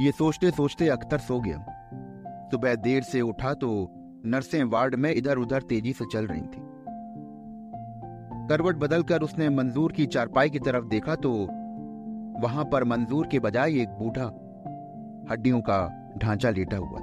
ये 0.00 0.12
सोचते 0.12 0.50
सोचते 0.50 0.88
अख्तर 0.88 1.18
सो 1.18 1.40
गया। 1.40 1.58
सुबह 2.50 2.74
देर 2.74 3.02
से 3.02 3.20
उठा 3.20 3.52
तो 3.54 3.70
नर्सें 4.26 4.62
वार्ड 4.64 4.94
में 4.94 5.10
इधर 5.12 5.38
उधर 5.38 5.62
तेज़ी 5.62 5.92
से 5.92 6.04
चल 6.12 6.26
रही 6.26 6.42
थी। 6.42 6.62
करवट 8.48 8.76
बदलकर 8.76 9.22
उसने 9.22 9.48
मंजूर 9.48 9.92
की 9.92 10.06
चारपाई 10.06 10.50
की 10.50 10.58
तरफ़ 10.58 10.84
देखा 10.84 11.14
तो 11.16 11.32
वहाँ 12.40 12.64
पर 12.64 12.84
मंजूर 12.84 13.26
के 13.26 13.38
बजाय 13.38 13.80
एक 13.80 13.88
बूढ़ा 13.88 14.24
हड्डियों 15.30 15.60
का 15.60 15.78
ढांचा 16.18 16.50
लेटा 16.50 16.76
हुआ 16.76 17.00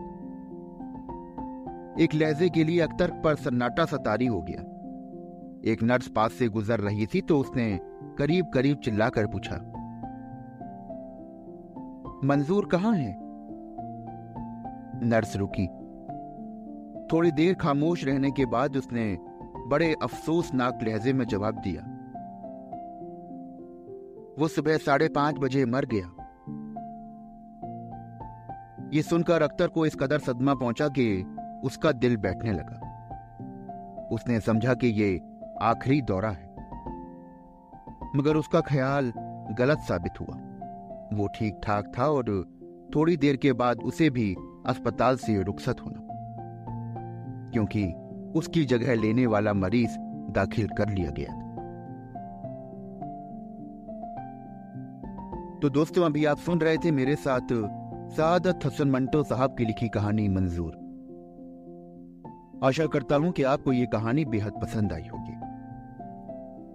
एक 2.04 2.16
लहजे 2.16 2.50
के 2.50 2.64
लिए 2.64 2.80
अख्तर 2.80 3.12
पर 3.24 3.36
सन्नाटा 3.36 3.86
सतारी 3.86 4.26
हो 4.26 4.42
गया। 4.42 4.62
एक 5.64 5.84
नर्स 5.84 6.08
पास 6.08 6.34
से 6.34 6.48
गुजर 6.48 6.80
रही 6.80 7.06
थी 7.06 7.22
तो 7.22 7.40
उसने 7.40 7.80
करीब 8.18 8.46
करीब 8.54 8.78
चिल्लाकर 8.78 9.28
पूछा, 9.28 9.56
मंजूर 12.28 12.66
कहाँ 12.66 12.94
है? 12.96 13.16
नर्स 15.04 15.36
रुकी। 15.38 15.68
थोड़ी 17.08 17.32
देर 17.32 17.54
खामोश 17.54 18.04
रहने 18.06 18.32
के 18.32 18.46
बाद 18.46 18.78
उसने 18.78 19.18
बड़े 19.68 19.94
अफसोसनाक 20.04 20.80
लहजे 20.84 21.14
में 21.14 21.26
जवाब 21.26 21.56
दिया। 21.56 21.82
वो 24.40 24.48
सुबह 24.48 24.78
साढ़े 24.78 25.08
पाँच 25.08 25.38
बजे 25.40 25.66
मर 25.66 25.86
गया। 25.86 26.16
ये 28.94 29.02
सुनकर 29.02 29.42
अख्तर 29.42 29.68
को 29.68 29.86
इस 29.86 29.96
कदर 29.96 30.20
सदमा 30.20 30.54
पहुँचा 30.56 30.88
कि 30.88 31.24
उसका 31.64 31.92
दिल 31.92 32.18
बैठने 32.18 32.52
लगा। 32.52 34.08
उसने 34.12 34.40
समझा 34.40 34.74
कि 34.74 34.88
ये 34.88 35.20
आखिरी 35.62 36.02
दौरा 36.02 36.30
है। 36.30 36.48
मगर 38.16 38.36
उसका 38.36 38.62
ख्याल 38.62 39.14
गलत 39.58 39.80
साबित 39.80 40.20
हुआ। 40.20 40.36
वो 41.14 41.28
ठीक 41.28 41.60
ठाक 41.64 41.92
था 41.98 42.08
और 42.08 42.26
थोड़ी 42.96 43.18
देर 43.18 43.36
के 43.36 43.54
बाद 43.54 43.78
उसे 43.78 44.10
भी 44.10 44.36
अस्पताल 44.66 45.16
से 45.18 45.42
रुखसत 45.44 45.82
होना 45.82 46.00
क्योंकि 47.52 47.86
उसकी 48.36 48.66
जगह 48.66 48.96
लेने 48.96 49.26
वाला 49.26 49.54
मरीज़ 49.54 49.98
दाखिल 50.32 50.68
कर 50.68 50.90
लिया 50.90 51.12
गया 51.12 51.34
था। 51.34 51.50
तो 55.62 55.70
दोस्तों, 55.70 56.06
अभी 56.06 56.26
आप 56.26 56.38
सुन 56.38 56.60
रहे 56.60 56.78
थे 56.78 56.92
मेरे 56.92 57.16
साथ 57.16 57.48
सादत 58.10 58.60
हसन 58.66 58.92
मंटो 58.92 59.24
साहब 59.24 59.56
की 59.58 59.66
लिखी 59.66 59.88
कहानी 59.90 60.28
मंजूर। 60.30 60.72
आशा 62.64 62.86
करता 62.86 63.16
हूँ 63.16 63.32
कि 63.32 63.44
आपको 63.44 63.74
ये 63.74 63.86
कहानी 63.86 64.26
बेहद 64.26 64.54
पसंद 64.62 64.94
आई 64.94 65.08
होगी 65.08 65.19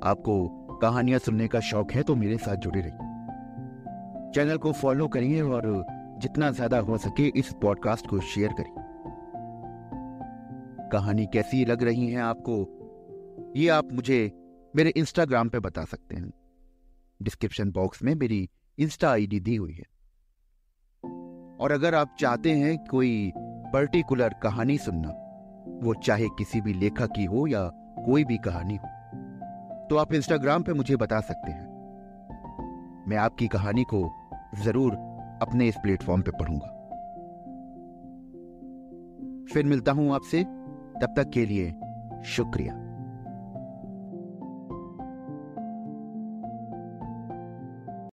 आपको 0.03 0.49
कहानियाँ 0.83 1.19
सुनने 1.19 1.49
का 1.49 1.61
शौक 1.61 1.93
है 1.93 2.03
तो 2.03 2.15
मेरे 2.17 2.39
साथ 2.39 2.57
जुड़े 2.57 2.81
रहिए। 2.81 4.33
चैनल 4.35 4.59
को 4.59 4.73
फॉलो 4.73 5.09
करिए 5.09 5.43
और 5.43 5.85
जितना 6.19 6.51
ज़्यादा 6.51 6.79
हो 6.79 6.99
सके 6.99 7.27
इस 7.29 7.53
पॉडकास्ट 7.63 8.07
को 8.07 8.21
शेयर 8.21 8.53
करिए। 8.53 8.83
कहानी 10.93 11.27
कैसी 11.27 11.65
लग 11.65 11.83
रही 11.83 12.07
है 12.07 12.21
आपको? 12.21 12.57
ये 13.57 13.69
आप 13.69 13.93
मुझे 13.93 14.33
मेरे 14.77 14.91
इंस्टाग्राम 14.91 15.49
पे 15.49 15.59
बता 15.59 15.85
सकते 15.85 16.17
हैं। 16.17 16.33
डिस्क्रिप्शन 17.23 17.71
बॉक्स 17.71 18.03
में 18.03 18.15
मेरी 18.15 18.49
इंस्टा 18.79 19.11
आईडी 19.11 19.41
दी 19.41 19.57
हुई 19.57 19.73
है। 19.73 19.85
और 21.61 21.73
अगर 21.73 21.95
आप 21.95 22.17
चाहते 22.21 22.51
हैं 22.51 22.77
कोई 22.91 23.33
पर्टिकुलर 23.73 24.35
कहानी 24.43 24.79
सुनना, 24.79 25.09
वो 25.83 25.95
चाहे 25.95 26.29
किसी 26.29 26.61
भी 26.61 26.73
लेखक 26.73 27.13
की 27.13 27.25
हो 27.25 27.47
या 27.47 27.69
कोई 28.07 28.25
भी 28.25 28.39
कहानी 28.39 28.77
हो 28.77 28.89
तो 29.91 29.97
आप 29.97 30.13
इंस्टाग्राम 30.15 30.63
पे 30.63 30.73
मुझे 30.73 30.97
बता 30.97 31.21
सकते 31.21 31.51
हैं। 31.53 31.67
मैं 33.09 33.17
आपकी 33.17 33.49
कहानी 33.49 33.85
को 33.85 34.13
ज़रूर 34.63 34.93
अपने 35.43 35.69
इस 35.69 35.77
प्लेटफॉर्म 35.77 36.23
पे 36.23 36.31
पढ़ूँगा। 36.31 36.71
फिर 39.55 39.65
मिलता 39.65 39.93
हूँ 39.93 40.15
आपसे, 40.15 40.45
तब 41.01 41.15
तक 41.17 41.31
के 41.31 41.47
लिए 41.47 41.71
शुक्रिया। 42.25 42.84